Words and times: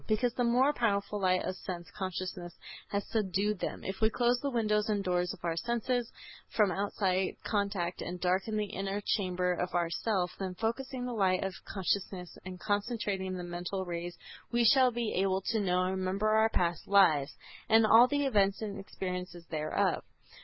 Because 0.07 0.33
the 0.33 0.43
more 0.43 0.73
powerful 0.73 1.19
light 1.19 1.43
of 1.43 1.55
sense 1.57 1.91
consciousness 1.91 2.57
has 2.87 3.05
subdued 3.05 3.59
them. 3.59 3.83
If 3.83 4.01
we 4.01 4.09
close 4.09 4.39
the 4.39 4.49
windows 4.49 4.89
and 4.89 5.03
doors 5.03 5.31
of 5.31 5.45
our 5.45 5.55
senses 5.55 6.11
from 6.49 6.71
outside 6.71 7.35
contact 7.43 8.01
and 8.01 8.19
darken 8.19 8.57
the 8.57 8.65
inner 8.73 8.99
chamber 9.05 9.53
of 9.53 9.75
our 9.75 9.91
self, 9.91 10.31
then 10.39 10.53
by 10.53 10.59
focusing 10.59 11.05
the 11.05 11.13
light 11.13 11.43
of 11.43 11.53
consciousness 11.65 12.35
and 12.43 12.59
concentrating 12.59 13.35
the 13.37 13.43
mental 13.43 13.85
rays 13.85 14.17
we 14.51 14.63
shall 14.65 14.89
be 14.89 15.13
able 15.13 15.41
to 15.51 15.59
know 15.59 15.83
and 15.83 15.97
remember 15.99 16.29
our 16.29 16.49
past 16.49 16.87
lives, 16.87 17.37
and 17.69 17.85
all 17.85 18.07
the 18.07 18.25
events 18.25 18.59
and 18.63 18.79
experiences 18.79 19.45
thereof. 19.51 20.03